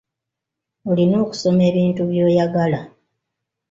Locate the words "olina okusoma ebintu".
0.89-2.01